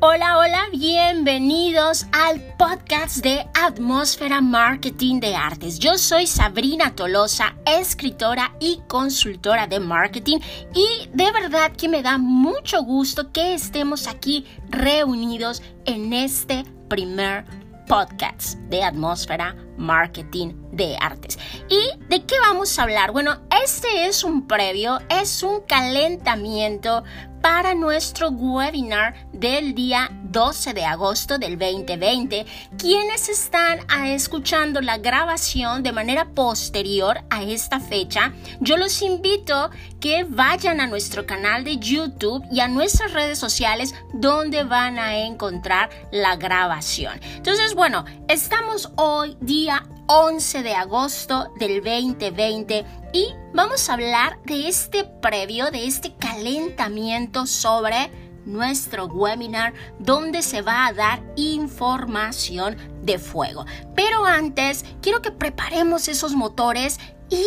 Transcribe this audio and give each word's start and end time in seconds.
Hola, 0.00 0.38
hola, 0.38 0.66
bienvenidos 0.70 2.06
al 2.12 2.40
podcast 2.56 3.16
de 3.16 3.44
Atmósfera 3.52 4.40
Marketing 4.40 5.18
de 5.18 5.34
Artes. 5.34 5.80
Yo 5.80 5.98
soy 5.98 6.28
Sabrina 6.28 6.94
Tolosa, 6.94 7.56
escritora 7.66 8.54
y 8.60 8.80
consultora 8.86 9.66
de 9.66 9.80
marketing 9.80 10.38
y 10.72 11.08
de 11.12 11.32
verdad 11.32 11.72
que 11.72 11.88
me 11.88 12.04
da 12.04 12.16
mucho 12.16 12.84
gusto 12.84 13.32
que 13.32 13.54
estemos 13.54 14.06
aquí 14.06 14.46
reunidos 14.70 15.64
en 15.84 16.12
este 16.12 16.62
primer 16.88 17.44
podcast 17.88 18.58
de 18.68 18.84
Atmósfera 18.84 19.56
Marketing 19.78 20.52
de 20.72 20.96
Artes. 21.00 21.38
¿Y 21.68 21.98
de 22.08 22.24
qué 22.24 22.38
vamos 22.40 22.78
a 22.78 22.82
hablar? 22.82 23.12
Bueno, 23.12 23.40
este 23.64 24.06
es 24.06 24.22
un 24.24 24.46
previo, 24.46 24.98
es 25.08 25.42
un 25.42 25.62
calentamiento 25.62 27.02
para 27.40 27.74
nuestro 27.74 28.28
webinar 28.28 29.28
del 29.32 29.74
día 29.74 30.10
12 30.28 30.74
de 30.74 30.84
agosto 30.84 31.38
del 31.38 31.58
2020. 31.58 32.46
Quienes 32.76 33.28
están 33.28 33.80
escuchando 34.06 34.80
la 34.80 34.98
grabación 34.98 35.82
de 35.82 35.92
manera 35.92 36.26
posterior 36.26 37.20
a 37.30 37.42
esta 37.42 37.80
fecha, 37.80 38.32
yo 38.60 38.76
los 38.76 39.02
invito 39.02 39.70
que 40.00 40.24
vayan 40.24 40.80
a 40.80 40.86
nuestro 40.86 41.26
canal 41.26 41.64
de 41.64 41.78
YouTube 41.78 42.44
y 42.52 42.60
a 42.60 42.68
nuestras 42.68 43.12
redes 43.12 43.38
sociales 43.38 43.94
donde 44.12 44.64
van 44.64 44.98
a 44.98 45.18
encontrar 45.18 45.90
la 46.12 46.36
grabación. 46.36 47.20
Entonces, 47.36 47.74
bueno, 47.74 48.04
estamos 48.28 48.92
hoy 48.96 49.36
día 49.40 49.86
11 50.06 50.62
de 50.62 50.74
agosto 50.74 51.52
del 51.58 51.82
2020 51.82 52.84
y 53.12 53.26
vamos 53.52 53.88
a 53.88 53.94
hablar 53.94 54.38
de 54.44 54.68
este 54.68 55.04
previo, 55.04 55.70
de 55.70 55.86
este 55.86 56.14
calentamiento 56.14 57.46
sobre 57.46 58.10
nuestro 58.48 59.06
webinar 59.06 59.74
donde 59.98 60.42
se 60.42 60.62
va 60.62 60.86
a 60.86 60.92
dar 60.92 61.22
información 61.36 62.76
de 63.02 63.18
fuego. 63.18 63.64
Pero 63.94 64.24
antes, 64.24 64.84
quiero 65.00 65.22
que 65.22 65.30
preparemos 65.30 66.08
esos 66.08 66.34
motores 66.34 66.98
y 67.30 67.44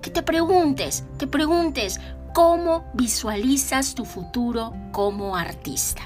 que 0.00 0.10
te 0.10 0.22
preguntes, 0.22 1.04
te 1.18 1.26
preguntes 1.26 2.00
cómo 2.32 2.90
visualizas 2.94 3.94
tu 3.94 4.04
futuro 4.04 4.72
como 4.92 5.36
artista. 5.36 6.02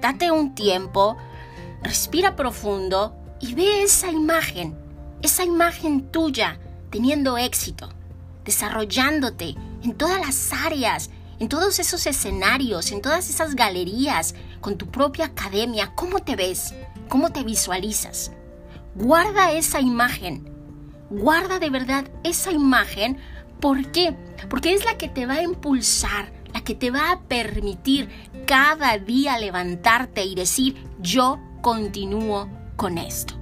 Date 0.00 0.30
un 0.30 0.54
tiempo, 0.54 1.16
respira 1.82 2.36
profundo 2.36 3.16
y 3.40 3.54
ve 3.54 3.82
esa 3.82 4.10
imagen 4.10 4.88
esa 5.22 5.44
imagen 5.44 6.10
tuya 6.10 6.58
teniendo 6.90 7.38
éxito, 7.38 7.88
desarrollándote 8.44 9.56
en 9.82 9.94
todas 9.94 10.20
las 10.20 10.52
áreas, 10.52 11.10
en 11.38 11.48
todos 11.48 11.78
esos 11.78 12.06
escenarios, 12.06 12.90
en 12.90 13.00
todas 13.00 13.30
esas 13.30 13.54
galerías, 13.54 14.34
con 14.60 14.76
tu 14.76 14.90
propia 14.90 15.26
academia, 15.26 15.92
¿cómo 15.94 16.18
te 16.18 16.36
ves? 16.36 16.74
¿Cómo 17.08 17.30
te 17.30 17.44
visualizas? 17.44 18.32
Guarda 18.94 19.52
esa 19.52 19.80
imagen. 19.80 20.52
Guarda 21.10 21.58
de 21.58 21.70
verdad 21.70 22.10
esa 22.24 22.50
imagen. 22.50 23.18
¿Por 23.60 23.90
qué? 23.92 24.16
Porque 24.50 24.74
es 24.74 24.84
la 24.84 24.98
que 24.98 25.08
te 25.08 25.26
va 25.26 25.34
a 25.34 25.42
impulsar, 25.42 26.32
la 26.52 26.62
que 26.62 26.74
te 26.74 26.90
va 26.90 27.12
a 27.12 27.20
permitir 27.20 28.08
cada 28.46 28.98
día 28.98 29.38
levantarte 29.38 30.24
y 30.24 30.34
decir, 30.34 30.76
yo 31.00 31.38
continúo 31.60 32.48
con 32.76 32.98
esto. 32.98 33.34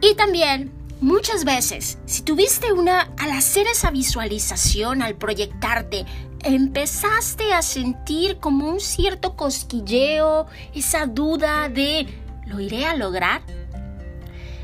Y 0.00 0.14
también, 0.16 0.72
muchas 1.00 1.44
veces, 1.44 1.98
si 2.04 2.22
tuviste 2.22 2.72
una, 2.72 3.12
al 3.18 3.30
hacer 3.30 3.66
esa 3.66 3.90
visualización, 3.90 5.02
al 5.02 5.16
proyectarte, 5.16 6.04
empezaste 6.44 7.52
a 7.52 7.62
sentir 7.62 8.38
como 8.38 8.68
un 8.68 8.80
cierto 8.80 9.34
cosquilleo, 9.34 10.46
esa 10.74 11.06
duda 11.06 11.68
de, 11.68 12.06
¿lo 12.46 12.60
iré 12.60 12.84
a 12.86 12.94
lograr? 12.94 13.42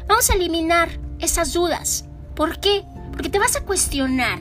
Vamos 0.06 0.28
a 0.30 0.34
eliminar 0.34 0.90
esas 1.18 1.52
dudas. 1.52 2.04
¿Por 2.34 2.60
qué? 2.60 2.84
Porque 3.12 3.30
te 3.30 3.38
vas 3.38 3.56
a 3.56 3.64
cuestionar 3.64 4.40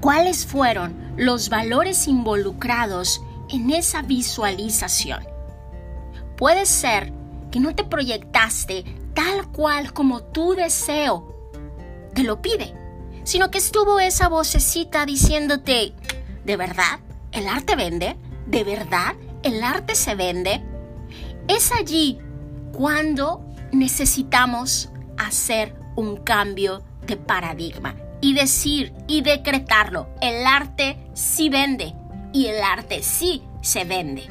cuáles 0.00 0.46
fueron 0.46 0.94
los 1.16 1.48
valores 1.48 2.08
involucrados 2.08 3.20
en 3.50 3.70
esa 3.70 4.02
visualización. 4.02 5.24
Puede 6.36 6.66
ser 6.66 7.12
que 7.50 7.60
no 7.60 7.74
te 7.74 7.84
proyectaste 7.84 8.84
tal 9.14 9.48
cual 9.48 9.92
como 9.92 10.22
tu 10.22 10.54
deseo 10.54 11.50
te 12.14 12.22
lo 12.22 12.40
pide, 12.40 12.74
sino 13.24 13.50
que 13.50 13.58
estuvo 13.58 14.00
esa 14.00 14.28
vocecita 14.28 15.04
diciéndote, 15.04 15.92
¿de 16.44 16.56
verdad 16.56 17.00
el 17.32 17.48
arte 17.48 17.76
vende? 17.76 18.16
¿De 18.46 18.64
verdad 18.64 19.14
el 19.42 19.62
arte 19.62 19.94
se 19.94 20.14
vende? 20.14 20.62
Es 21.48 21.72
allí 21.72 22.18
cuando 22.72 23.44
necesitamos 23.72 24.90
hacer 25.16 25.74
un 25.96 26.16
cambio 26.16 26.82
de 27.06 27.16
paradigma 27.16 27.96
y 28.20 28.34
decir 28.34 28.92
y 29.08 29.22
decretarlo, 29.22 30.08
el 30.20 30.46
arte 30.46 30.98
sí 31.14 31.48
vende 31.48 31.94
y 32.32 32.46
el 32.46 32.62
arte 32.62 33.02
sí 33.02 33.42
se 33.62 33.84
vende. 33.84 34.28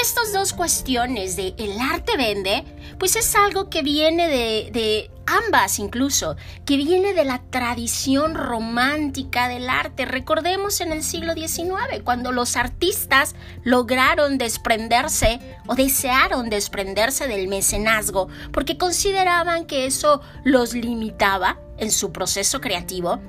Estas 0.00 0.32
dos 0.32 0.52
cuestiones 0.52 1.36
de 1.36 1.54
el 1.56 1.78
arte 1.80 2.16
vende 2.16 2.64
pues 2.98 3.16
es 3.16 3.34
algo 3.36 3.70
que 3.70 3.82
viene 3.82 4.28
de, 4.28 5.10
ambas 5.26 5.78
incluso, 5.78 6.36
que 6.64 6.76
viene 6.76 7.14
de 7.14 7.24
la 7.24 7.42
tradición 7.50 8.34
romántica 8.34 9.48
del 9.48 9.68
arte. 9.68 10.04
Recordemos 10.04 10.80
en 10.80 10.92
el 10.92 11.02
siglo 11.02 11.34
XIX, 11.34 12.02
cuando 12.04 12.32
los 12.32 12.56
artistas 12.56 13.34
lograron 13.62 14.38
desprenderse 14.38 15.40
o 15.66 15.74
desearon 15.74 16.50
desprenderse 16.50 17.26
del 17.28 17.48
mecenazgo, 17.48 18.28
porque 18.52 18.78
consideraban 18.78 19.66
que 19.66 19.86
eso 19.86 20.20
los 20.44 20.74
limitaba 20.74 21.58
en 21.78 21.90
su 21.90 22.12
proceso 22.12 22.60
creativo 22.60 23.20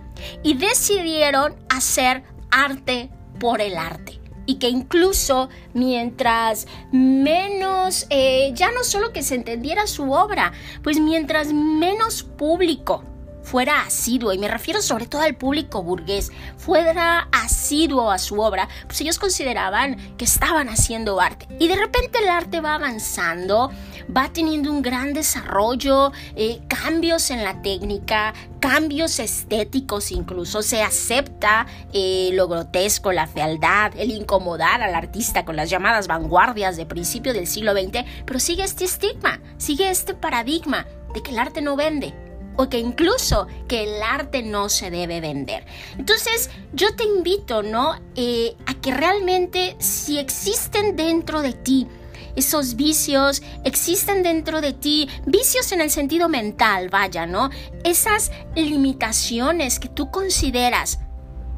y 0.44 0.56
decidieron 0.56 1.56
hacer 1.70 2.24
arte 2.52 3.10
por 3.40 3.62
el 3.62 3.78
arte 3.78 4.25
y 4.46 4.56
que 4.56 4.70
incluso 4.70 5.50
mientras 5.74 6.68
menos, 6.92 8.06
eh, 8.10 8.52
ya 8.54 8.72
no 8.72 8.84
solo 8.84 9.12
que 9.12 9.24
se 9.24 9.36
entendiera 9.36 9.88
su 9.88 10.12
obra, 10.12 10.54
pues 10.84 11.00
mientras 11.00 11.54
menos 11.54 12.24
público 12.24 13.04
fuera 13.46 13.82
asiduo, 13.82 14.34
y 14.34 14.40
me 14.40 14.48
refiero 14.48 14.82
sobre 14.82 15.06
todo 15.06 15.22
al 15.22 15.36
público 15.36 15.84
burgués, 15.84 16.32
fuera 16.58 17.30
asiduo 17.32 18.12
a 18.12 18.18
su 18.18 18.42
obra, 18.42 18.68
pues 18.88 19.00
ellos 19.02 19.20
consideraban 19.20 19.98
que 20.18 20.26
estaban 20.26 20.68
haciendo 20.68 21.22
arte. 21.22 21.48
Y 21.60 21.68
de 21.68 21.76
repente 21.76 22.20
el 22.20 22.30
arte 22.30 22.60
va 22.60 22.74
avanzando, 22.74 23.72
va 24.16 24.32
teniendo 24.32 24.72
un 24.72 24.82
gran 24.82 25.14
desarrollo, 25.14 26.12
eh, 26.36 26.60
cambios 26.68 27.32
en 27.32 27.44
la 27.44 27.62
técnica, 27.62 28.34
cambios 28.60 29.20
estéticos 29.20 30.12
incluso, 30.12 30.62
se 30.62 30.82
acepta 30.82 31.68
eh, 31.94 32.30
lo 32.34 32.48
grotesco, 32.48 33.12
la 33.12 33.28
fealdad, 33.28 33.94
el 33.98 34.12
incomodar 34.12 34.82
al 34.82 34.96
artista 34.96 35.46
con 35.46 35.56
las 35.56 35.70
llamadas 35.70 36.08
vanguardias 36.08 36.78
de 36.78 36.86
principio 36.86 37.34
del 37.34 37.48
siglo 37.48 37.74
XX, 37.74 38.06
pero 38.26 38.40
sigue 38.40 38.64
este 38.64 38.86
estigma, 38.86 39.40
sigue 39.58 39.90
este 39.90 40.14
paradigma 40.14 40.86
de 41.14 41.22
que 41.22 41.32
el 41.32 41.40
arte 41.40 41.62
no 41.62 41.76
vende, 41.76 42.14
o 42.58 42.70
que 42.70 42.80
incluso 42.80 43.48
que 43.68 43.84
el 43.84 44.02
arte 44.02 44.44
no 44.44 44.70
se 44.70 44.90
debe 44.90 45.22
vender. 45.22 45.66
Entonces 45.98 46.50
yo 46.74 46.96
te 46.96 47.04
invito, 47.04 47.64
¿no? 47.64 47.96
Eh, 48.16 48.56
a 48.66 48.74
que 48.76 48.92
realmente 48.92 49.76
si 49.80 50.20
existen 50.20 50.96
dentro 50.96 51.42
de 51.42 51.54
ti 51.54 51.88
esos 52.36 52.76
vicios, 52.76 53.42
existen 53.64 54.24
dentro 54.24 54.62
de 54.62 54.74
ti 54.74 55.10
vicios 55.26 55.72
en 55.72 55.82
el 55.82 55.90
sentido 55.90 56.30
mental, 56.30 56.90
vaya, 56.90 57.26
¿no? 57.26 57.50
Esas 57.84 58.32
limitaciones 58.56 59.80
que 59.80 59.90
tú 59.90 60.12
consideras 60.12 61.00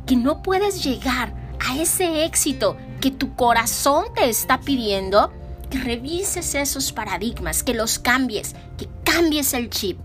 que 0.06 0.16
no 0.16 0.42
puedes 0.42 0.84
llegar 0.84 1.34
a 1.60 1.78
ese 1.78 2.24
éxito 2.24 2.78
que 3.02 3.12
tu 3.12 3.36
corazón 3.36 4.06
te 4.16 4.30
está 4.30 4.62
pidiendo, 4.62 5.32
que 5.70 5.80
revises 5.80 6.56
esos 6.56 6.92
paradigmas, 6.92 7.64
que 7.64 7.74
los 7.74 8.00
cambies, 8.00 8.56
que 8.78 8.88
cambies 9.04 9.54
el 9.54 9.70
chip 9.70 10.00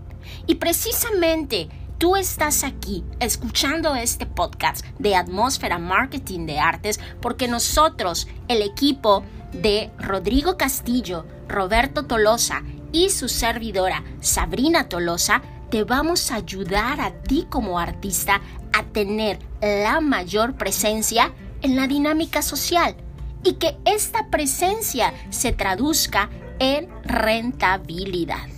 y 0.45 0.55
precisamente 0.55 1.69
tú 2.03 2.17
estás 2.17 2.65
aquí 2.65 3.01
escuchando 3.21 3.95
este 3.95 4.25
podcast 4.25 4.85
de 4.99 5.15
Atmósfera 5.15 5.79
Marketing 5.79 6.45
de 6.45 6.59
Artes 6.59 6.99
porque 7.21 7.47
nosotros, 7.47 8.27
el 8.49 8.61
equipo 8.61 9.23
de 9.53 9.89
Rodrigo 9.97 10.57
Castillo, 10.57 11.25
Roberto 11.47 12.03
Tolosa 12.03 12.61
y 12.91 13.09
su 13.09 13.29
servidora 13.29 14.03
Sabrina 14.19 14.89
Tolosa, 14.89 15.43
te 15.69 15.85
vamos 15.85 16.29
a 16.31 16.35
ayudar 16.35 16.99
a 16.99 17.13
ti 17.21 17.47
como 17.49 17.79
artista 17.79 18.41
a 18.73 18.83
tener 18.83 19.39
la 19.61 20.01
mayor 20.01 20.55
presencia 20.57 21.31
en 21.61 21.77
la 21.77 21.87
dinámica 21.87 22.41
social 22.41 22.97
y 23.45 23.53
que 23.53 23.77
esta 23.85 24.27
presencia 24.29 25.13
se 25.29 25.53
traduzca 25.53 26.29
en 26.59 26.89
rentabilidad. 27.05 28.52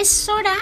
Es 0.00 0.30
hora 0.30 0.54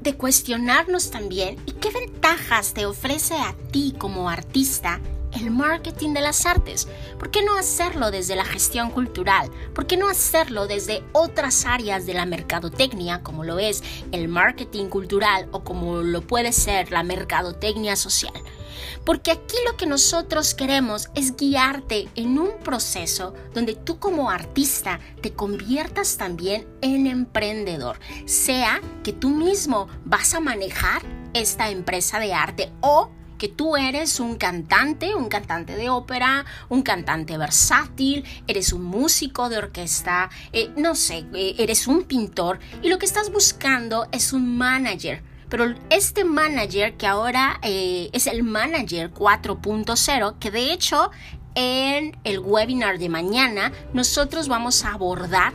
de 0.00 0.16
cuestionarnos 0.16 1.12
también 1.12 1.56
y 1.66 1.72
qué 1.72 1.90
ventajas 1.90 2.74
te 2.74 2.84
ofrece 2.84 3.34
a 3.34 3.54
ti 3.70 3.94
como 3.96 4.28
artista 4.28 5.00
el 5.38 5.52
marketing 5.52 6.12
de 6.14 6.20
las 6.20 6.46
artes. 6.46 6.88
¿Por 7.16 7.30
qué 7.30 7.44
no 7.44 7.56
hacerlo 7.56 8.10
desde 8.10 8.34
la 8.34 8.44
gestión 8.44 8.90
cultural? 8.90 9.50
¿Por 9.72 9.86
qué 9.86 9.96
no 9.96 10.08
hacerlo 10.08 10.66
desde 10.66 11.04
otras 11.12 11.64
áreas 11.64 12.06
de 12.06 12.14
la 12.14 12.26
mercadotecnia, 12.26 13.22
como 13.22 13.44
lo 13.44 13.60
es 13.60 13.84
el 14.10 14.26
marketing 14.26 14.86
cultural 14.86 15.48
o 15.52 15.62
como 15.62 16.02
lo 16.02 16.20
puede 16.20 16.50
ser 16.52 16.90
la 16.90 17.04
mercadotecnia 17.04 17.94
social? 17.94 18.34
Porque 19.04 19.30
aquí 19.30 19.56
lo 19.66 19.76
que 19.76 19.86
nosotros 19.86 20.54
queremos 20.54 21.10
es 21.14 21.36
guiarte 21.36 22.08
en 22.14 22.38
un 22.38 22.58
proceso 22.62 23.34
donde 23.54 23.74
tú 23.74 23.98
como 23.98 24.30
artista 24.30 25.00
te 25.20 25.32
conviertas 25.32 26.16
también 26.16 26.66
en 26.80 27.06
emprendedor. 27.06 27.98
Sea 28.26 28.80
que 29.02 29.12
tú 29.12 29.30
mismo 29.30 29.88
vas 30.04 30.34
a 30.34 30.40
manejar 30.40 31.02
esta 31.34 31.70
empresa 31.70 32.18
de 32.18 32.34
arte 32.34 32.72
o 32.80 33.10
que 33.42 33.48
tú 33.48 33.76
eres 33.76 34.20
un 34.20 34.36
cantante, 34.36 35.16
un 35.16 35.28
cantante 35.28 35.74
de 35.74 35.90
ópera, 35.90 36.44
un 36.68 36.82
cantante 36.82 37.36
versátil, 37.36 38.24
eres 38.46 38.72
un 38.72 38.84
músico 38.84 39.48
de 39.48 39.58
orquesta, 39.58 40.30
eh, 40.52 40.70
no 40.76 40.94
sé, 40.94 41.26
eh, 41.34 41.56
eres 41.58 41.88
un 41.88 42.04
pintor 42.04 42.60
y 42.82 42.88
lo 42.88 43.00
que 43.00 43.06
estás 43.06 43.32
buscando 43.32 44.06
es 44.12 44.32
un 44.32 44.56
manager. 44.56 45.24
Pero 45.52 45.74
este 45.90 46.24
manager 46.24 46.96
que 46.96 47.06
ahora 47.06 47.60
eh, 47.60 48.08
es 48.14 48.26
el 48.26 48.42
manager 48.42 49.12
4.0, 49.12 50.38
que 50.38 50.50
de 50.50 50.72
hecho 50.72 51.10
en 51.54 52.16
el 52.24 52.38
webinar 52.38 52.98
de 52.98 53.10
mañana 53.10 53.70
nosotros 53.92 54.48
vamos 54.48 54.82
a 54.86 54.94
abordar 54.94 55.52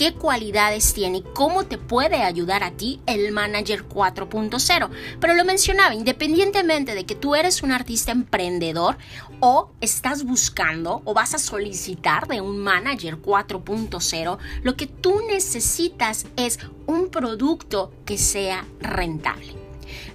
qué 0.00 0.14
cualidades 0.14 0.94
tiene 0.94 1.22
cómo 1.22 1.64
te 1.64 1.76
puede 1.76 2.22
ayudar 2.22 2.64
a 2.64 2.70
ti 2.70 3.02
el 3.04 3.32
Manager 3.32 3.86
4.0. 3.86 4.88
Pero 5.20 5.34
lo 5.34 5.44
mencionaba, 5.44 5.94
independientemente 5.94 6.94
de 6.94 7.04
que 7.04 7.14
tú 7.14 7.34
eres 7.34 7.62
un 7.62 7.70
artista 7.70 8.10
emprendedor 8.10 8.96
o 9.40 9.72
estás 9.82 10.24
buscando 10.24 11.02
o 11.04 11.12
vas 11.12 11.34
a 11.34 11.38
solicitar 11.38 12.28
de 12.28 12.40
un 12.40 12.60
Manager 12.60 13.20
4.0, 13.20 14.38
lo 14.62 14.74
que 14.74 14.86
tú 14.86 15.20
necesitas 15.28 16.24
es 16.36 16.58
un 16.86 17.10
producto 17.10 17.92
que 18.06 18.16
sea 18.16 18.64
rentable. 18.80 19.54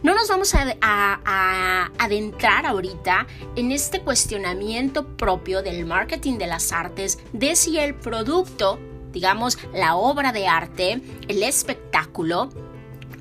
No 0.01 0.15
nos 0.15 0.29
vamos 0.29 0.55
a, 0.55 1.91
adentrar 1.99 2.65
ahorita 2.65 3.27
en 3.55 3.71
este 3.71 4.01
cuestionamiento 4.01 5.15
propio 5.15 5.61
del 5.61 5.85
marketing 5.85 6.39
de 6.39 6.47
las 6.47 6.71
artes 6.71 7.19
de 7.33 7.55
si 7.55 7.77
el 7.77 7.93
producto 7.93 8.79
digamos, 9.15 9.57
la 9.73 9.95
obra 9.95 10.33
de 10.33 10.45
arte, 10.45 11.01
el 11.29 11.41
espectáculo, 11.41 12.50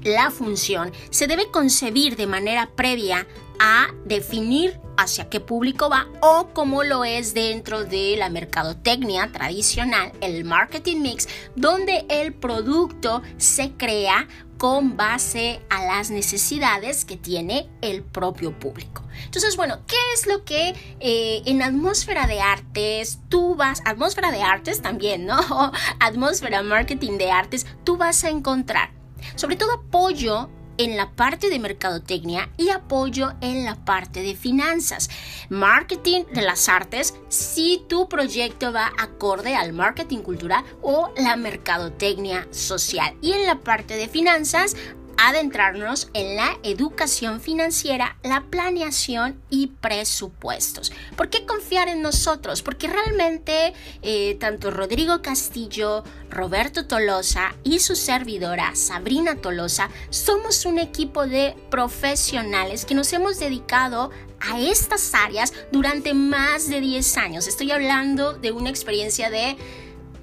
la 0.02 0.30
función, 0.30 0.92
se 1.10 1.28
debe 1.28 1.50
concebir 1.50 2.16
de 2.16 2.26
manera 2.26 2.70
previa 2.74 3.26
a 3.60 3.86
definir 4.04 4.78
hacia 4.96 5.28
qué 5.28 5.40
público 5.40 5.88
va 5.88 6.08
o 6.20 6.48
como 6.52 6.82
lo 6.82 7.04
es 7.04 7.34
dentro 7.34 7.84
de 7.84 8.16
la 8.16 8.30
mercadotecnia 8.30 9.30
tradicional, 9.32 10.12
el 10.20 10.44
marketing 10.44 11.02
mix, 11.02 11.28
donde 11.56 12.06
el 12.08 12.32
producto 12.32 13.22
se 13.36 13.72
crea 13.72 14.28
con 14.58 14.96
base 14.96 15.60
a 15.68 15.84
las 15.84 16.10
necesidades 16.10 17.04
que 17.04 17.16
tiene 17.16 17.68
el 17.82 18.02
propio 18.02 18.58
público. 18.58 19.02
Entonces, 19.24 19.56
bueno, 19.56 19.80
¿qué 19.86 19.96
es 20.14 20.26
lo 20.26 20.44
que 20.44 20.74
eh, 21.00 21.42
en 21.44 21.62
atmósfera 21.62 22.26
de 22.26 22.40
artes 22.40 23.18
tú 23.28 23.54
vas, 23.56 23.80
atmósfera 23.84 24.30
de 24.30 24.42
artes 24.42 24.80
también, 24.80 25.26
¿no? 25.26 25.38
atmósfera 26.00 26.62
marketing 26.62 27.18
de 27.18 27.30
artes, 27.30 27.66
tú 27.84 27.96
vas 27.96 28.24
a 28.24 28.30
encontrar? 28.30 28.92
Sobre 29.36 29.56
todo 29.56 29.72
apoyo 29.72 30.50
en 30.78 30.96
la 30.96 31.10
parte 31.12 31.50
de 31.50 31.58
mercadotecnia 31.58 32.50
y 32.56 32.70
apoyo 32.70 33.32
en 33.40 33.64
la 33.64 33.76
parte 33.84 34.22
de 34.22 34.34
finanzas. 34.34 35.10
Marketing 35.48 36.24
de 36.32 36.42
las 36.42 36.68
artes, 36.68 37.14
si 37.28 37.84
tu 37.88 38.08
proyecto 38.08 38.72
va 38.72 38.92
acorde 38.98 39.54
al 39.54 39.72
marketing 39.72 40.18
cultural 40.18 40.64
o 40.82 41.12
la 41.16 41.36
mercadotecnia 41.36 42.46
social. 42.50 43.14
Y 43.20 43.32
en 43.32 43.46
la 43.46 43.60
parte 43.60 43.96
de 43.96 44.08
finanzas, 44.08 44.76
adentrarnos 45.16 46.08
en 46.14 46.36
la 46.36 46.58
educación 46.62 47.40
financiera, 47.40 48.16
la 48.22 48.42
planeación 48.50 49.40
y 49.50 49.68
presupuestos. 49.68 50.92
¿Por 51.16 51.30
qué 51.30 51.46
confiar 51.46 51.88
en 51.88 52.02
nosotros? 52.02 52.62
Porque 52.62 52.88
realmente 52.88 53.72
eh, 54.02 54.36
tanto 54.40 54.70
Rodrigo 54.70 55.22
Castillo, 55.22 56.04
Roberto 56.30 56.86
Tolosa 56.86 57.54
y 57.62 57.78
su 57.78 57.96
servidora 57.96 58.74
Sabrina 58.74 59.36
Tolosa 59.36 59.88
somos 60.10 60.66
un 60.66 60.78
equipo 60.78 61.26
de 61.26 61.54
profesionales 61.70 62.84
que 62.84 62.94
nos 62.94 63.12
hemos 63.12 63.38
dedicado 63.38 64.10
a 64.40 64.60
estas 64.60 65.14
áreas 65.14 65.52
durante 65.72 66.14
más 66.14 66.68
de 66.68 66.80
10 66.80 67.16
años. 67.18 67.46
Estoy 67.46 67.70
hablando 67.70 68.34
de 68.34 68.52
una 68.52 68.70
experiencia 68.70 69.30
de 69.30 69.56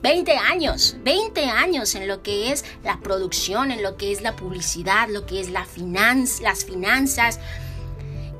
20 0.01 0.35
años, 0.37 0.95
20 1.03 1.45
años 1.45 1.93
en 1.95 2.07
lo 2.07 2.23
que 2.23 2.51
es 2.51 2.65
la 2.83 2.99
producción, 2.99 3.71
en 3.71 3.83
lo 3.83 3.97
que 3.97 4.11
es 4.11 4.21
la 4.21 4.35
publicidad, 4.35 5.09
lo 5.09 5.25
que 5.25 5.39
es 5.39 5.49
la 5.49 5.67
las 6.41 6.65
finanzas. 6.65 7.39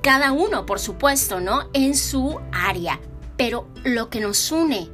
Cada 0.02 0.32
uno, 0.32 0.66
por 0.66 0.80
supuesto, 0.80 1.40
¿no? 1.40 1.70
En 1.74 1.96
su 1.96 2.40
área. 2.52 3.00
Pero 3.38 3.68
lo 3.84 4.10
que 4.10 4.20
nos 4.20 4.52
une 4.52 4.90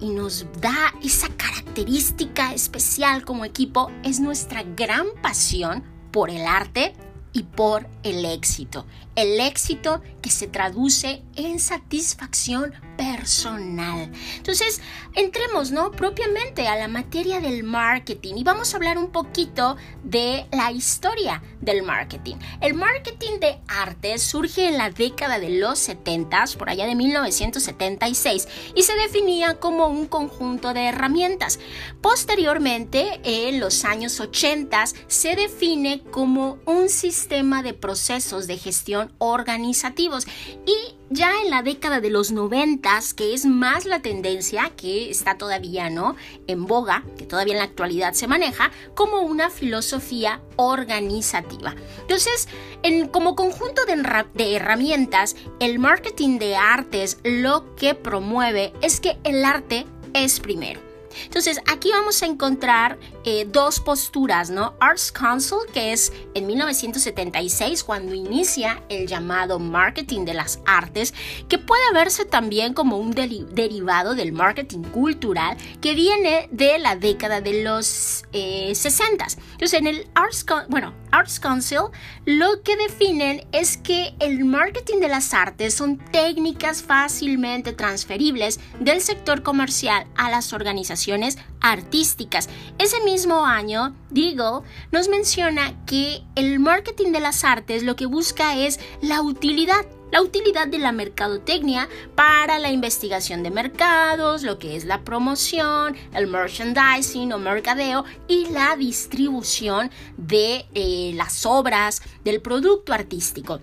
y 0.00 0.10
nos 0.10 0.46
da 0.60 0.94
esa 1.02 1.28
característica 1.28 2.54
especial 2.54 3.24
como 3.24 3.44
equipo 3.44 3.90
es 4.04 4.20
nuestra 4.20 4.62
gran 4.62 5.06
pasión 5.22 5.84
por 6.12 6.30
el 6.30 6.46
arte 6.46 6.94
y 7.32 7.44
por 7.44 7.88
el 8.02 8.24
éxito. 8.24 8.86
El 9.16 9.40
éxito 9.40 10.02
que 10.20 10.30
se 10.30 10.46
traduce 10.46 11.22
en 11.34 11.58
satisfacción 11.58 12.74
personal. 13.02 14.10
Entonces, 14.36 14.80
entremos, 15.14 15.70
¿no? 15.70 15.90
Propiamente 15.90 16.68
a 16.68 16.76
la 16.76 16.88
materia 16.88 17.40
del 17.40 17.64
marketing 17.64 18.34
y 18.36 18.44
vamos 18.44 18.72
a 18.72 18.76
hablar 18.76 18.98
un 18.98 19.10
poquito 19.10 19.76
de 20.04 20.46
la 20.52 20.70
historia 20.70 21.42
del 21.60 21.82
marketing. 21.82 22.36
El 22.60 22.74
marketing 22.74 23.40
de 23.40 23.58
arte 23.66 24.18
surge 24.18 24.68
en 24.68 24.78
la 24.78 24.90
década 24.90 25.38
de 25.38 25.50
los 25.50 25.78
70, 25.80 26.44
por 26.58 26.70
allá 26.70 26.86
de 26.86 26.94
1976, 26.94 28.48
y 28.74 28.82
se 28.82 28.94
definía 28.94 29.58
como 29.58 29.86
un 29.86 30.06
conjunto 30.06 30.72
de 30.72 30.86
herramientas. 30.86 31.58
Posteriormente, 32.00 33.20
en 33.24 33.60
los 33.60 33.84
años 33.84 34.20
80, 34.20 34.84
se 35.08 35.36
define 35.36 36.02
como 36.10 36.58
un 36.66 36.88
sistema 36.88 37.62
de 37.62 37.74
procesos 37.74 38.46
de 38.46 38.58
gestión 38.58 39.12
organizativos 39.18 40.26
y 40.66 41.01
ya 41.12 41.30
en 41.42 41.50
la 41.50 41.62
década 41.62 42.00
de 42.00 42.10
los 42.10 42.32
noventas, 42.32 43.14
que 43.14 43.34
es 43.34 43.44
más 43.44 43.84
la 43.84 44.00
tendencia 44.00 44.70
que 44.76 45.10
está 45.10 45.36
todavía 45.36 45.90
no 45.90 46.16
en 46.46 46.66
boga, 46.66 47.04
que 47.18 47.26
todavía 47.26 47.54
en 47.54 47.58
la 47.58 47.64
actualidad 47.64 48.14
se 48.14 48.26
maneja, 48.26 48.70
como 48.94 49.20
una 49.20 49.50
filosofía 49.50 50.40
organizativa. 50.56 51.74
Entonces, 52.00 52.48
en, 52.82 53.08
como 53.08 53.36
conjunto 53.36 53.84
de, 53.84 54.24
de 54.34 54.56
herramientas, 54.56 55.36
el 55.60 55.78
marketing 55.78 56.38
de 56.38 56.56
artes 56.56 57.18
lo 57.24 57.74
que 57.76 57.94
promueve 57.94 58.72
es 58.80 59.00
que 59.00 59.18
el 59.24 59.44
arte 59.44 59.86
es 60.14 60.40
primero. 60.40 60.80
Entonces, 61.24 61.60
aquí 61.70 61.90
vamos 61.90 62.22
a 62.22 62.26
encontrar 62.26 62.98
eh, 63.24 63.46
dos 63.48 63.78
posturas, 63.78 64.50
¿no? 64.50 64.74
Arts 64.80 65.12
Council, 65.12 65.58
que 65.72 65.92
es 65.92 66.12
en 66.34 66.46
1976 66.46 67.84
cuando 67.84 68.14
inicia 68.14 68.82
el 68.88 69.06
llamado 69.06 69.60
marketing 69.60 70.24
de 70.24 70.34
las 70.34 70.58
artes, 70.66 71.14
que 71.48 71.58
puede 71.58 71.92
verse 71.92 72.24
también 72.24 72.74
como 72.74 72.96
un 72.96 73.12
derivado 73.12 74.16
del 74.16 74.32
marketing 74.32 74.82
cultural 74.82 75.56
que 75.80 75.94
viene 75.94 76.48
de 76.50 76.80
la 76.80 76.96
década 76.96 77.40
de 77.40 77.62
los 77.62 77.86
60. 77.86 78.32
Eh, 78.32 79.28
Entonces, 79.52 79.78
en 79.78 79.86
el 79.86 80.08
Arts, 80.14 80.44
bueno, 80.68 80.92
Arts 81.12 81.38
Council 81.38 81.90
lo 82.24 82.62
que 82.62 82.76
definen 82.76 83.46
es 83.52 83.76
que 83.76 84.14
el 84.18 84.44
marketing 84.44 84.98
de 84.98 85.08
las 85.08 85.32
artes 85.32 85.74
son 85.74 85.98
técnicas 85.98 86.82
fácilmente 86.82 87.72
transferibles 87.72 88.58
del 88.80 89.00
sector 89.00 89.42
comercial 89.42 90.06
a 90.16 90.28
las 90.28 90.52
organizaciones 90.52 91.38
artísticas. 91.60 92.48
Ese 92.78 92.96
mismo 93.00 93.11
año, 93.44 93.94
Deagle 94.10 94.66
nos 94.90 95.08
menciona 95.08 95.74
que 95.84 96.22
el 96.34 96.58
marketing 96.58 97.12
de 97.12 97.20
las 97.20 97.44
artes 97.44 97.82
lo 97.82 97.94
que 97.94 98.06
busca 98.06 98.56
es 98.56 98.80
la 99.02 99.20
utilidad 99.20 99.84
la 100.10 100.20
utilidad 100.20 100.68
de 100.68 100.78
la 100.78 100.92
mercadotecnia 100.92 101.88
para 102.14 102.58
la 102.58 102.70
investigación 102.70 103.42
de 103.42 103.50
mercados, 103.50 104.42
lo 104.42 104.58
que 104.58 104.76
es 104.76 104.84
la 104.84 105.00
promoción, 105.00 105.96
el 106.12 106.26
merchandising 106.26 107.32
o 107.32 107.38
mercadeo 107.38 108.04
y 108.28 108.44
la 108.50 108.76
distribución 108.76 109.90
de 110.18 110.66
eh, 110.74 111.12
las 111.14 111.46
obras 111.46 112.02
del 112.24 112.42
producto 112.42 112.92
artístico. 112.92 113.58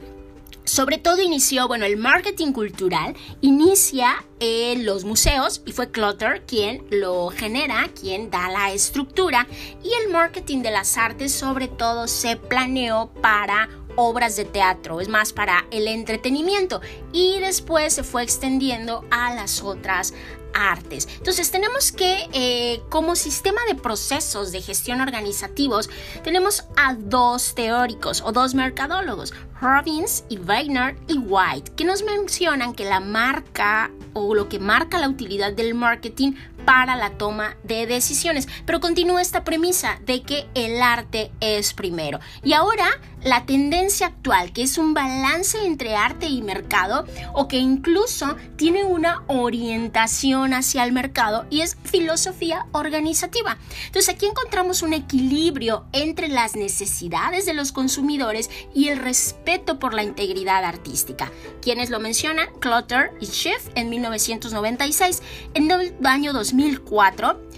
Sobre 0.69 0.99
todo 0.99 1.21
inició, 1.21 1.67
bueno, 1.67 1.85
el 1.85 1.97
marketing 1.97 2.51
cultural. 2.51 3.15
Inicia 3.41 4.23
en 4.39 4.85
los 4.85 5.03
museos 5.03 5.63
y 5.65 5.71
fue 5.71 5.89
Clutter 5.89 6.45
quien 6.45 6.85
lo 6.91 7.29
genera, 7.29 7.89
quien 7.99 8.29
da 8.29 8.49
la 8.49 8.71
estructura. 8.71 9.47
Y 9.83 9.91
el 10.03 10.11
marketing 10.11 10.61
de 10.61 10.71
las 10.71 10.97
artes 10.97 11.33
sobre 11.33 11.67
todo 11.67 12.07
se 12.07 12.35
planeó 12.35 13.11
para 13.21 13.67
obras 13.95 14.35
de 14.35 14.45
teatro, 14.45 15.01
es 15.01 15.07
más 15.07 15.33
para 15.33 15.65
el 15.71 15.87
entretenimiento 15.87 16.81
y 17.11 17.39
después 17.39 17.93
se 17.93 18.03
fue 18.03 18.23
extendiendo 18.23 19.05
a 19.11 19.33
las 19.33 19.61
otras 19.61 20.13
artes. 20.53 21.07
Entonces 21.17 21.51
tenemos 21.51 21.91
que, 21.91 22.27
eh, 22.33 22.81
como 22.89 23.15
sistema 23.15 23.61
de 23.67 23.75
procesos 23.75 24.51
de 24.51 24.61
gestión 24.61 25.01
organizativos, 25.01 25.89
tenemos 26.23 26.65
a 26.75 26.95
dos 26.95 27.53
teóricos 27.55 28.21
o 28.25 28.31
dos 28.31 28.55
mercadólogos, 28.55 29.33
Robbins 29.61 30.23
y 30.29 30.37
Wagner 30.37 30.97
y 31.07 31.17
White, 31.17 31.73
que 31.75 31.85
nos 31.85 32.03
mencionan 32.03 32.73
que 32.73 32.85
la 32.85 32.99
marca 32.99 33.91
o 34.13 34.33
lo 34.33 34.49
que 34.49 34.59
marca 34.59 34.97
la 34.97 35.09
utilidad 35.09 35.53
del 35.53 35.75
marketing 35.75 36.33
para 36.65 36.95
la 36.95 37.11
toma 37.11 37.57
de 37.63 37.85
decisiones. 37.85 38.47
Pero 38.65 38.79
continúa 38.79 39.21
esta 39.21 39.43
premisa 39.43 39.99
de 40.05 40.21
que 40.21 40.47
el 40.53 40.81
arte 40.81 41.31
es 41.39 41.73
primero. 41.73 42.19
Y 42.43 42.53
ahora 42.53 43.01
la 43.23 43.45
tendencia 43.45 44.07
actual, 44.07 44.53
que 44.53 44.63
es 44.63 44.77
un 44.77 44.93
balance 44.93 45.57
entre 45.65 45.95
arte 45.95 46.27
y 46.27 46.41
mercado, 46.41 47.05
o 47.33 47.47
que 47.47 47.57
incluso 47.57 48.35
tiene 48.55 48.83
una 48.83 49.23
orientación 49.27 50.53
hacia 50.53 50.83
el 50.83 50.91
mercado 50.91 51.45
y 51.49 51.61
es 51.61 51.77
filosofía 51.83 52.65
organizativa. 52.71 53.57
Entonces 53.85 54.13
aquí 54.13 54.25
encontramos 54.25 54.81
un 54.81 54.93
equilibrio 54.93 55.85
entre 55.91 56.27
las 56.27 56.55
necesidades 56.55 57.45
de 57.45 57.53
los 57.53 57.71
consumidores 57.71 58.49
y 58.73 58.89
el 58.89 58.99
respeto 58.99 59.79
por 59.79 59.93
la 59.93 60.03
integridad 60.03 60.63
artística. 60.63 61.31
Quienes 61.61 61.89
lo 61.89 61.99
mencionan, 61.99 62.47
Clutter 62.59 63.11
y 63.19 63.25
Schiff 63.25 63.69
en 63.75 63.89
1996. 63.89 65.21
En 65.53 65.69
el 65.71 65.93
año 66.05 66.33
2004, 66.33 67.48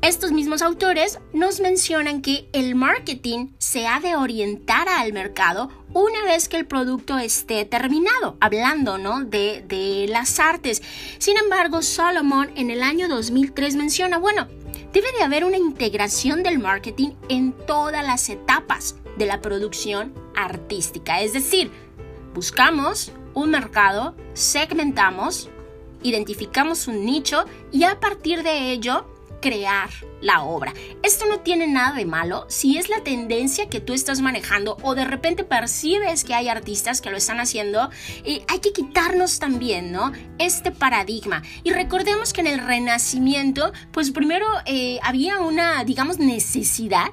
estos 0.00 0.30
mismos 0.30 0.62
autores 0.62 1.18
nos 1.32 1.58
mencionan 1.58 2.22
que 2.22 2.48
el 2.52 2.76
marketing 2.76 3.48
se 3.58 3.88
ha 3.88 3.98
de 3.98 4.14
orientar 4.14 4.88
al 4.88 5.12
mercado 5.12 5.70
una 5.92 6.22
vez 6.24 6.48
que 6.48 6.56
el 6.56 6.66
producto 6.66 7.18
esté 7.18 7.64
terminado, 7.64 8.36
hablando 8.40 8.98
¿no? 8.98 9.24
de, 9.24 9.64
de 9.66 10.06
las 10.08 10.38
artes. 10.38 10.82
Sin 11.18 11.36
embargo, 11.36 11.82
Solomon 11.82 12.50
en 12.54 12.70
el 12.70 12.82
año 12.84 13.08
2003 13.08 13.74
menciona, 13.74 14.18
bueno, 14.18 14.46
debe 14.92 15.10
de 15.18 15.24
haber 15.24 15.44
una 15.44 15.56
integración 15.56 16.44
del 16.44 16.60
marketing 16.60 17.10
en 17.28 17.52
todas 17.52 18.06
las 18.06 18.28
etapas 18.28 18.94
de 19.16 19.26
la 19.26 19.40
producción 19.40 20.14
artística. 20.36 21.20
Es 21.22 21.32
decir, 21.32 21.72
buscamos 22.34 23.10
un 23.34 23.50
mercado, 23.50 24.14
segmentamos, 24.34 25.50
identificamos 26.04 26.86
un 26.86 27.04
nicho 27.04 27.44
y 27.72 27.82
a 27.82 27.98
partir 27.98 28.44
de 28.44 28.70
ello 28.70 29.17
crear 29.40 29.88
la 30.20 30.42
obra. 30.42 30.72
Esto 31.02 31.26
no 31.26 31.40
tiene 31.40 31.66
nada 31.66 31.94
de 31.94 32.04
malo 32.04 32.46
si 32.48 32.76
es 32.76 32.88
la 32.88 33.02
tendencia 33.02 33.68
que 33.68 33.80
tú 33.80 33.92
estás 33.92 34.20
manejando 34.20 34.76
o 34.82 34.94
de 34.94 35.04
repente 35.04 35.44
percibes 35.44 36.24
que 36.24 36.34
hay 36.34 36.48
artistas 36.48 37.00
que 37.00 37.10
lo 37.10 37.16
están 37.16 37.40
haciendo. 37.40 37.90
y 38.24 38.42
hay 38.48 38.60
que 38.60 38.72
quitarnos 38.72 39.38
también, 39.38 39.92
¿no? 39.92 40.12
Este 40.38 40.70
paradigma. 40.70 41.42
Y 41.62 41.72
recordemos 41.72 42.32
que 42.32 42.40
en 42.40 42.46
el 42.46 42.58
Renacimiento, 42.58 43.72
pues 43.92 44.10
primero 44.10 44.46
eh, 44.66 44.98
había 45.02 45.38
una, 45.38 45.84
digamos, 45.84 46.18
necesidad 46.18 47.08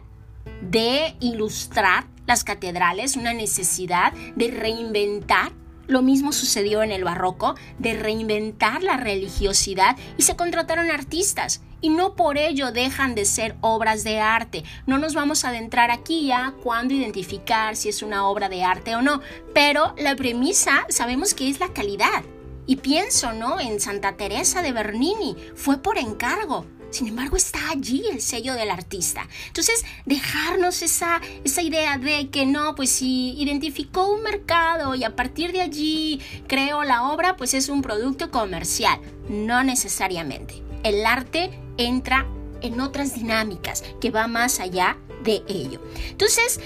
de 0.61 1.15
ilustrar 1.19 2.07
las 2.25 2.43
catedrales, 2.43 3.15
una 3.15 3.33
necesidad 3.33 4.13
de 4.35 4.49
reinventar 4.49 5.51
lo 5.87 6.01
mismo 6.01 6.31
sucedió 6.31 6.83
en 6.83 6.91
el 6.91 7.03
barroco, 7.03 7.55
de 7.79 7.93
reinventar 7.93 8.83
la 8.83 8.97
religiosidad 8.97 9.97
y 10.17 10.23
se 10.23 10.35
contrataron 10.35 10.91
artistas 10.91 11.61
y 11.81 11.89
no 11.89 12.15
por 12.15 12.37
ello 12.37 12.71
dejan 12.71 13.13
de 13.13 13.25
ser 13.25 13.55
obras 13.61 14.03
de 14.03 14.19
arte. 14.19 14.63
No 14.87 14.97
nos 14.97 15.13
vamos 15.13 15.45
a 15.45 15.49
adentrar 15.49 15.91
aquí 15.91 16.27
ya 16.27 16.53
cuándo 16.63 16.93
identificar 16.93 17.75
si 17.75 17.89
es 17.89 18.01
una 18.01 18.27
obra 18.27 18.49
de 18.49 18.63
arte 18.63 18.95
o 18.95 19.01
no, 19.01 19.21
pero 19.53 19.93
la 19.97 20.15
premisa 20.15 20.85
sabemos 20.89 21.33
que 21.33 21.49
es 21.49 21.59
la 21.59 21.73
calidad. 21.73 22.23
Y 22.67 22.77
pienso, 22.77 23.33
¿no? 23.33 23.59
En 23.59 23.79
Santa 23.79 24.13
Teresa 24.13 24.63
de 24.63 24.71
Bernini, 24.71 25.35
fue 25.53 25.77
por 25.77 25.99
encargo. 25.99 26.65
Sin 26.91 27.07
embargo, 27.07 27.35
está 27.35 27.69
allí 27.69 28.03
el 28.11 28.21
sello 28.21 28.53
del 28.53 28.71
artista. 28.71 29.27
Entonces, 29.47 29.83
dejarnos 30.05 30.81
esa, 30.81 31.21
esa 31.43 31.61
idea 31.61 31.97
de 31.97 32.29
que 32.29 32.45
no, 32.45 32.75
pues 32.75 32.89
si 32.89 33.33
identificó 33.37 34.07
un 34.07 34.23
mercado 34.23 34.95
y 34.95 35.03
a 35.03 35.15
partir 35.15 35.51
de 35.51 35.61
allí 35.61 36.21
creo 36.47 36.83
la 36.83 37.11
obra, 37.11 37.35
pues 37.35 37.53
es 37.53 37.69
un 37.69 37.81
producto 37.81 38.31
comercial. 38.31 38.99
No 39.27 39.63
necesariamente. 39.63 40.61
El 40.83 41.05
arte 41.05 41.59
entra 41.77 42.25
en 42.61 42.79
otras 42.79 43.15
dinámicas 43.15 43.83
que 43.99 44.11
va 44.11 44.27
más 44.27 44.59
allá 44.59 44.97
de 45.23 45.43
ello. 45.47 45.81
Entonces, 46.09 46.59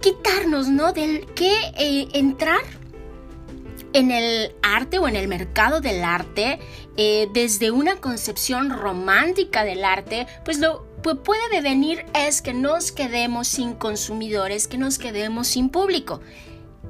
quitarnos, 0.00 0.68
¿no? 0.68 0.92
Del 0.92 1.26
que 1.34 1.52
eh, 1.76 2.08
entrar 2.12 2.60
en 3.92 4.10
el 4.10 4.54
arte 4.62 4.98
o 4.98 5.08
en 5.08 5.16
el 5.16 5.26
mercado 5.26 5.80
del 5.80 6.04
arte, 6.04 6.58
eh, 6.96 7.28
desde 7.32 7.70
una 7.70 7.96
concepción 7.96 8.70
romántica 8.70 9.64
del 9.64 9.84
arte, 9.84 10.26
pues 10.44 10.58
lo 10.58 10.86
que 11.02 11.14
puede 11.14 11.48
devenir 11.50 12.04
es 12.14 12.42
que 12.42 12.52
nos 12.52 12.90
quedemos 12.90 13.46
sin 13.48 13.74
consumidores, 13.74 14.66
que 14.66 14.78
nos 14.78 14.98
quedemos 14.98 15.46
sin 15.46 15.68
público. 15.68 16.20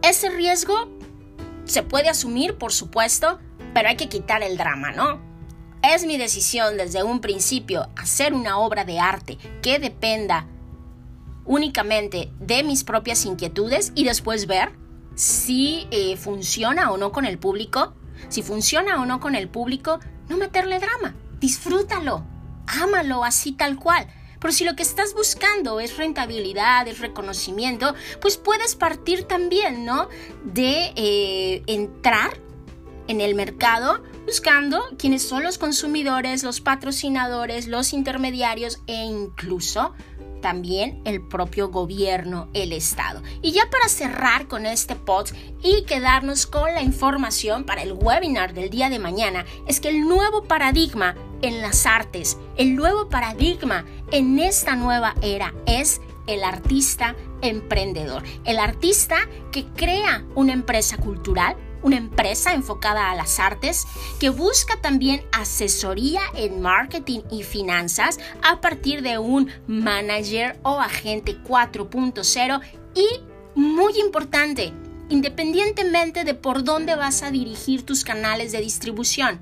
Ese 0.03 0.31
riesgo 0.31 0.89
se 1.65 1.83
puede 1.83 2.09
asumir, 2.09 2.57
por 2.57 2.73
supuesto, 2.73 3.39
pero 3.75 3.89
hay 3.89 3.97
que 3.97 4.09
quitar 4.09 4.43
el 4.43 4.57
drama, 4.57 4.93
¿no? 4.93 5.21
Es 5.83 6.07
mi 6.07 6.17
decisión 6.17 6.77
desde 6.77 7.03
un 7.03 7.21
principio 7.21 7.89
hacer 7.97 8.33
una 8.33 8.59
obra 8.59 8.85
de 8.85 8.99
arte 8.99 9.39
que 9.63 9.79
dependa 9.79 10.47
únicamente 11.45 12.33
de 12.41 12.65
mis 12.65 12.85
propias 12.85 13.25
inquietudes 13.25 13.93
y 13.95 14.05
después 14.05 14.47
ver 14.47 14.73
si 15.15 15.87
eh, 15.91 16.17
funciona 16.17 16.91
o 16.91 16.97
no 16.97 17.13
con 17.13 17.25
el 17.25 17.39
público. 17.39 17.95
Si 18.29 18.43
funciona 18.43 19.01
o 19.01 19.07
no 19.07 19.21
con 19.21 19.35
el 19.35 19.49
público, 19.49 20.01
no 20.29 20.37
meterle 20.37 20.79
drama. 20.79 21.15
Disfrútalo, 21.41 22.25
ámalo 22.67 23.25
así 23.25 23.53
tal 23.53 23.77
cual. 23.77 24.07
Pero 24.41 24.53
si 24.53 24.65
lo 24.65 24.77
que 24.77 24.83
estás 24.83 25.15
buscando 25.15 25.81
es 25.81 25.97
rentabilidad, 25.97 26.87
es 26.89 27.01
reconocimiento, 27.01 27.95
pues 28.21 28.37
puedes 28.37 28.75
partir 28.75 29.25
también, 29.25 29.85
¿no? 29.85 30.09
De 30.45 30.93
eh, 30.95 31.63
entrar 31.67 32.39
en 33.09 33.21
el 33.21 33.35
mercado 33.35 34.03
buscando 34.27 34.83
quiénes 34.99 35.23
son 35.23 35.45
los 35.45 35.57
consumidores, 35.57 36.43
los 36.43 36.61
patrocinadores, 36.61 37.69
los 37.69 37.93
intermediarios 37.93 38.81
e 38.87 39.05
incluso 39.05 39.95
también 40.43 41.01
el 41.05 41.23
propio 41.27 41.71
gobierno, 41.71 42.49
el 42.53 42.73
Estado. 42.73 43.23
Y 43.43 43.53
ya 43.53 43.71
para 43.71 43.89
cerrar 43.89 44.47
con 44.49 44.67
este 44.67 44.95
pod 44.95 45.29
y 45.63 45.85
quedarnos 45.85 46.47
con 46.47 46.73
la 46.75 46.83
información 46.83 47.65
para 47.65 47.83
el 47.83 47.93
webinar 47.93 48.53
del 48.53 48.71
día 48.71 48.91
de 48.91 48.99
mañana, 48.99 49.45
es 49.67 49.81
que 49.81 49.89
el 49.89 50.03
nuevo 50.03 50.45
paradigma 50.45 51.15
en 51.43 51.63
las 51.63 51.87
artes, 51.87 52.37
el 52.57 52.77
nuevo 52.77 53.09
paradigma 53.09 53.85
en 54.11 54.39
esta 54.39 54.77
nueva 54.77 55.15
era 55.23 55.55
es 55.67 56.01
el 56.27 56.43
artista 56.45 57.15
emprendedor, 57.43 58.23
el 58.45 58.59
artista 58.59 59.17
que 59.53 59.65
crea 59.67 60.25
una 60.35 60.53
empresa 60.53 60.97
cultural, 60.97 61.57
una 61.83 61.97
empresa 61.97 62.53
enfocada 62.53 63.11
a 63.11 63.15
las 63.15 63.39
artes 63.39 63.87
que 64.19 64.31
busca 64.31 64.81
también 64.81 65.25
asesoría 65.33 66.21
en 66.35 66.61
marketing 66.61 67.21
y 67.31 67.43
finanzas 67.43 68.19
a 68.43 68.61
partir 68.61 69.03
de 69.03 69.19
un 69.19 69.51
manager 69.67 70.59
o 70.63 70.81
agente 70.81 71.37
4.0 71.43 72.61
y 72.95 73.07
muy 73.55 73.99
importante, 73.99 74.73
independientemente 75.09 76.25
de 76.25 76.35
por 76.35 76.65
dónde 76.65 76.95
vas 76.95 77.23
a 77.23 77.31
dirigir 77.31 77.85
tus 77.85 78.05
canales 78.05 78.53
de 78.53 78.61
distribución. 78.61 79.41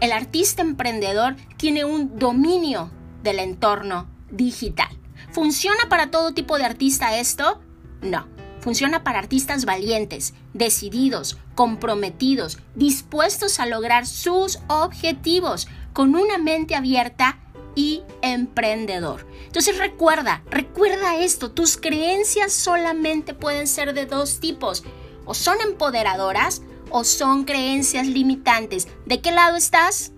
El 0.00 0.12
artista 0.12 0.62
emprendedor 0.62 1.36
tiene 1.56 1.84
un 1.84 2.18
dominio 2.18 2.90
del 3.22 3.38
entorno 3.38 4.08
digital. 4.30 4.88
¿Funciona 5.30 5.88
para 5.88 6.10
todo 6.10 6.34
tipo 6.34 6.58
de 6.58 6.64
artista 6.64 7.18
esto? 7.18 7.60
No. 8.00 8.31
Funciona 8.62 9.02
para 9.02 9.18
artistas 9.18 9.64
valientes, 9.64 10.34
decididos, 10.54 11.36
comprometidos, 11.56 12.58
dispuestos 12.76 13.58
a 13.58 13.66
lograr 13.66 14.06
sus 14.06 14.60
objetivos, 14.68 15.66
con 15.92 16.14
una 16.14 16.38
mente 16.38 16.76
abierta 16.76 17.40
y 17.74 18.02
emprendedor. 18.22 19.26
Entonces 19.46 19.78
recuerda, 19.78 20.44
recuerda 20.48 21.16
esto, 21.16 21.50
tus 21.50 21.76
creencias 21.76 22.52
solamente 22.52 23.34
pueden 23.34 23.66
ser 23.66 23.94
de 23.94 24.06
dos 24.06 24.38
tipos, 24.38 24.84
o 25.24 25.34
son 25.34 25.60
empoderadoras 25.60 26.62
o 26.90 27.02
son 27.02 27.44
creencias 27.44 28.06
limitantes. 28.06 28.86
¿De 29.06 29.20
qué 29.20 29.32
lado 29.32 29.56
estás? 29.56 30.12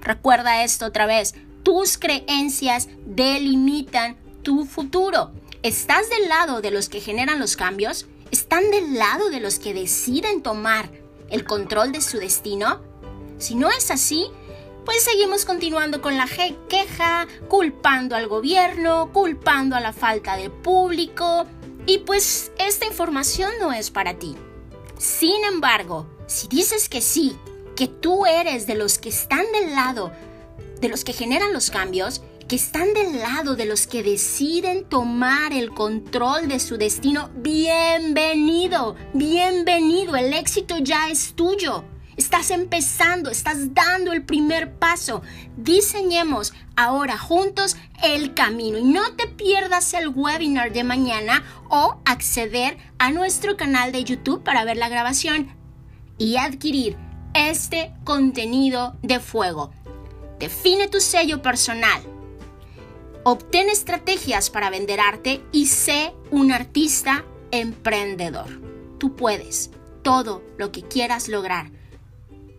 Recuerda 0.00 0.64
esto 0.64 0.86
otra 0.86 1.04
vez, 1.04 1.34
tus 1.62 1.98
creencias 1.98 2.88
delimitan 3.04 4.16
tu 4.42 4.64
futuro. 4.64 5.32
¿Estás 5.66 6.08
del 6.08 6.28
lado 6.28 6.60
de 6.60 6.70
los 6.70 6.88
que 6.88 7.00
generan 7.00 7.40
los 7.40 7.56
cambios? 7.56 8.06
¿Están 8.30 8.70
del 8.70 8.94
lado 8.94 9.30
de 9.30 9.40
los 9.40 9.58
que 9.58 9.74
deciden 9.74 10.40
tomar 10.40 10.88
el 11.28 11.44
control 11.44 11.90
de 11.90 12.00
su 12.02 12.18
destino? 12.18 12.80
Si 13.38 13.56
no 13.56 13.68
es 13.72 13.90
así, 13.90 14.28
pues 14.84 15.02
seguimos 15.02 15.44
continuando 15.44 16.00
con 16.00 16.16
la 16.16 16.28
queja, 16.68 17.26
culpando 17.48 18.14
al 18.14 18.28
gobierno, 18.28 19.10
culpando 19.12 19.74
a 19.74 19.80
la 19.80 19.92
falta 19.92 20.36
de 20.36 20.50
público, 20.50 21.46
y 21.84 21.98
pues 21.98 22.52
esta 22.60 22.86
información 22.86 23.50
no 23.58 23.72
es 23.72 23.90
para 23.90 24.14
ti. 24.14 24.36
Sin 24.98 25.42
embargo, 25.42 26.06
si 26.28 26.46
dices 26.46 26.88
que 26.88 27.00
sí, 27.00 27.36
que 27.74 27.88
tú 27.88 28.24
eres 28.24 28.68
de 28.68 28.76
los 28.76 28.98
que 28.98 29.08
están 29.08 29.50
del 29.50 29.74
lado, 29.74 30.12
de 30.80 30.88
los 30.88 31.02
que 31.02 31.12
generan 31.12 31.52
los 31.52 31.72
cambios, 31.72 32.22
que 32.48 32.56
están 32.56 32.94
del 32.94 33.18
lado 33.18 33.56
de 33.56 33.66
los 33.66 33.88
que 33.88 34.04
deciden 34.04 34.84
tomar 34.84 35.52
el 35.52 35.70
control 35.70 36.46
de 36.46 36.60
su 36.60 36.76
destino, 36.76 37.30
bienvenido, 37.34 38.94
bienvenido, 39.14 40.14
el 40.14 40.32
éxito 40.32 40.76
ya 40.78 41.08
es 41.10 41.34
tuyo. 41.34 41.84
Estás 42.16 42.52
empezando, 42.52 43.30
estás 43.30 43.74
dando 43.74 44.12
el 44.12 44.24
primer 44.24 44.74
paso. 44.74 45.22
Diseñemos 45.56 46.54
ahora 46.76 47.18
juntos 47.18 47.76
el 48.02 48.32
camino 48.32 48.78
y 48.78 48.84
no 48.84 49.16
te 49.16 49.26
pierdas 49.26 49.92
el 49.92 50.08
webinar 50.08 50.72
de 50.72 50.84
mañana 50.84 51.42
o 51.68 51.96
acceder 52.04 52.78
a 52.98 53.10
nuestro 53.10 53.56
canal 53.56 53.90
de 53.90 54.04
YouTube 54.04 54.44
para 54.44 54.64
ver 54.64 54.76
la 54.76 54.88
grabación 54.88 55.48
y 56.16 56.36
adquirir 56.36 56.96
este 57.34 57.92
contenido 58.04 58.96
de 59.02 59.18
fuego. 59.18 59.72
Define 60.38 60.86
tu 60.86 61.00
sello 61.00 61.42
personal 61.42 62.16
Obtén 63.28 63.68
estrategias 63.70 64.50
para 64.50 64.70
vender 64.70 65.00
arte 65.00 65.42
y 65.50 65.66
sé 65.66 66.14
un 66.30 66.52
artista 66.52 67.24
emprendedor. 67.50 68.46
Tú 68.98 69.16
puedes 69.16 69.72
todo 70.02 70.44
lo 70.58 70.70
que 70.70 70.82
quieras 70.82 71.26
lograr. 71.26 71.72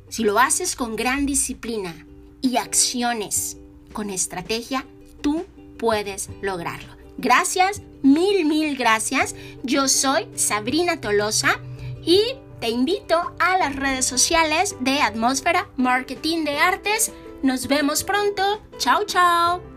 Si 0.09 0.25
lo 0.25 0.39
haces 0.39 0.75
con 0.75 0.97
gran 0.97 1.25
disciplina 1.25 2.05
y 2.41 2.57
acciones 2.57 3.55
con 3.93 4.09
estrategia, 4.09 4.85
tú 5.21 5.45
puedes 5.79 6.29
lograrlo. 6.41 6.97
Gracias, 7.17 7.81
mil, 8.01 8.43
mil 8.43 8.75
gracias. 8.75 9.35
Yo 9.63 9.87
soy 9.87 10.27
Sabrina 10.35 10.99
Tolosa 10.99 11.61
y 12.03 12.19
te 12.59 12.67
invito 12.67 13.33
a 13.39 13.57
las 13.57 13.73
redes 13.73 14.05
sociales 14.05 14.75
de 14.81 14.99
Atmósfera 14.99 15.69
Marketing 15.77 16.43
de 16.43 16.57
Artes. 16.57 17.13
Nos 17.41 17.69
vemos 17.69 18.03
pronto. 18.03 18.61
Chao, 18.79 19.05
chao. 19.05 19.76